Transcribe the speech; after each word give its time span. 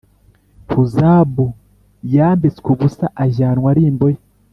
Huzabu 0.69 1.45
yambitswe 2.15 2.67
ubusa 2.75 3.05
ajyanwa 3.23 3.67
ari 3.73 3.81
imbohe 3.91 4.19